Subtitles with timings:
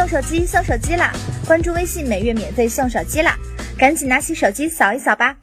[0.00, 1.12] 送手机送手机啦！
[1.46, 3.36] 关注微信，每月免费送手机啦！
[3.76, 5.36] 赶紧拿起手机扫一扫吧。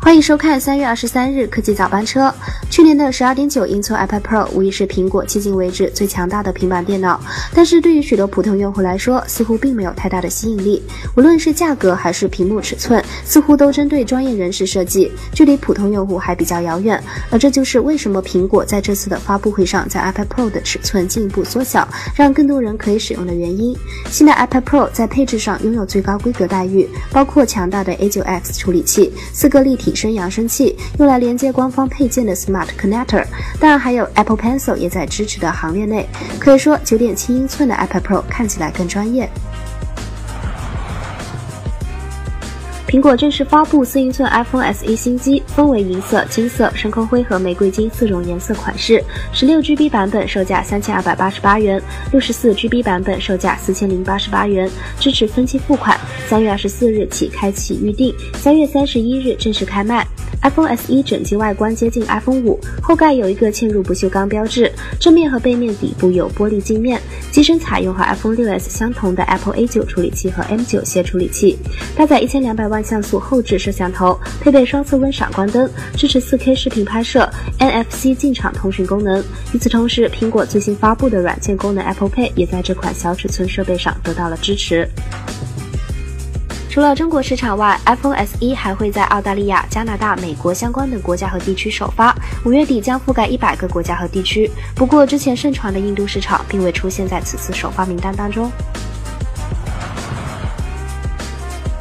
[0.00, 2.34] 欢迎收看三月二十三日科技早班车。
[2.78, 7.20] 去年的十二点九英寸 iPad Pro 无疑是苹果迄今为止最强大的平板电脑，
[7.52, 10.80] 但是对于许多普通用户来说，似乎并没有太大的吸引力。
[11.16, 17.02] 无论是价格还是屏幕尺寸，似乎都针对专业人士设计，距离普通用户还比较遥远。
[17.30, 23.76] 而这就是为什么苹果在这次的发布会上，在 iPad Pro 的尺寸进一步缩小，让更多人可以使用的原因。
[24.08, 29.88] 新的 iPad Pro 在配置上拥有最高规格待遇，包括强大的 A9X 处理器，四个立体。
[29.98, 33.24] 声扬声器用来连接官方配件的 Smart Connector，
[33.60, 36.08] 当然还有 Apple Pencil 也在支持的行列内。
[36.38, 39.28] 可以说，九点七英寸的 iPad Pro 看起来更专业。
[42.86, 49.04] 苹果正式发布四英寸 iPhone SE 新机，分为银色、金色、深空灰和玫瑰金四种颜色款式。
[49.30, 51.78] 十六 GB 版本售价三千二百八十八元，
[52.12, 56.00] 六十四 GB 版本售价四千零八十八元，支持分期付款。
[56.26, 60.06] 三月二十四日起开启预定，三月三十一日正式开卖。
[60.42, 67.00] iPhone SE 整机外观接近 iPhone 五，后盖有一个嵌入不锈钢标志，正面和背面底部有玻璃镜面。
[67.30, 71.58] 机身采用和 iPhone 6s 相同的 Apple A9 处理器和 M9 楔处理器，
[71.94, 72.78] 搭载一千两百万。
[72.88, 79.22] 像素后置摄像头，配备双侧温闪光灯，支持 4K 视频拍摄，NFC 进场通讯功能。
[79.52, 84.88] 与此同时，苹果最新发布的软件功能 Apple Pay 也在这款小尺寸设备上得到了支持。
[86.78, 94.48] 除了中国市场外，iPhone SE 还会在澳大利亚、加拿大、美国相关的国家和地区首发，五月底将覆盖一百个国家和地区。
[94.76, 98.48] 不过，之前盛传的印度市场并未出现在此次首发名单当中。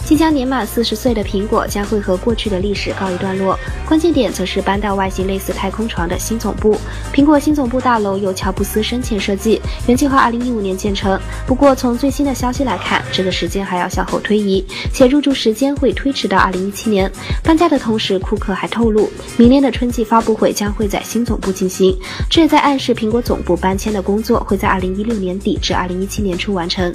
[0.08, 6.78] 即将年满四十岁的苹果将会和过去的历史告一段落，关键点则是搬到外形类似太空船的新总部。
[7.14, 11.20] 苹果新总部大楼由乔布斯生前设计，原计划二零一五年建成。
[11.46, 17.12] 不过从最新的消息来看，这个时间还要向后推移，且入驻时间会推迟到二零一七年。
[17.44, 21.94] 搬家的同时，库克还透露，明年的春季发布会将会在新总部进行，
[22.30, 26.94] 这也在暗示苹果总部搬迁的工作会在二零一六年底至二零一七年初完成。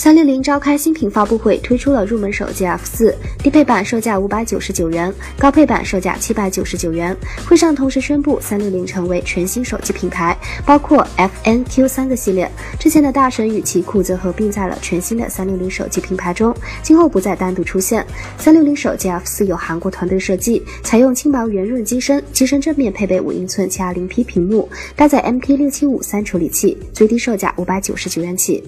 [0.00, 7.14] 三六零召开新品发布会，推出了入门手机 F 四，低配版售价五百九十九元，高配版售价七百九十九元。
[7.46, 10.34] 会上同时宣布，三六零成为全新手机品牌，
[10.64, 12.50] 包括 FNQ 三个系列。
[12.78, 18.02] 之前的大神与奇酷则合并在了全新的三六零手机品牌中，今后不再单独出现。
[18.38, 28.64] 三六零手机 F 四由韩国团队设计，采用轻薄圆润机身，机身正面配备五英寸 720P 屏幕，搭载 MT 六七五三处理器，最低售价五百九十九元起。